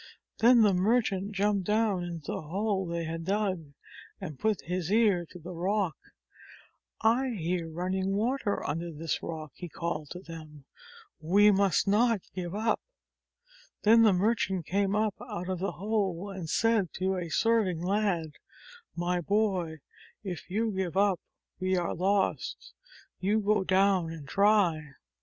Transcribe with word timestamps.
Then 0.39 0.61
the 0.63 0.73
merchant 0.73 1.33
jumped 1.33 1.65
down 1.67 2.03
into 2.03 2.31
the 2.31 2.41
hole 2.41 2.87
they 2.87 3.03
had 3.03 3.23
dug, 3.23 3.73
and 4.19 4.39
put 4.39 4.61
his 4.61 4.91
ear 4.91 5.27
to 5.29 5.37
the 5.37 5.53
rock. 5.53 5.95
"I 7.01 7.29
hear 7.37 7.69
water 7.69 7.73
running 7.75 8.63
under 8.65 8.91
this 8.91 9.21
rock," 9.21 9.51
he 9.53 9.69
called 9.69 10.09
to 10.09 10.19
them. 10.19 10.65
"We 11.19 11.51
must 11.51 11.87
not 11.87 12.21
give 12.33 12.55
up 12.55 12.79
I" 12.83 13.49
Then 13.83 14.01
the 14.01 14.11
merchant 14.13 14.65
came 14.65 14.95
up 14.95 15.13
out 15.21 15.49
of 15.49 15.59
the 15.59 15.73
hole 15.73 16.31
and 16.31 16.49
said 16.49 16.91
to 16.93 17.17
a 17.17 17.29
serving 17.29 17.79
lad: 17.83 18.31
"My 18.95 19.21
boy, 19.21 19.81
if 20.23 20.49
you 20.49 20.71
give 20.71 20.97
up 20.97 21.19
we 21.59 21.77
are 21.77 21.93
lost! 21.93 22.73
You 23.19 23.39
go 23.39 23.63
down 23.63 24.09
and 24.11 24.27
try 24.27 24.81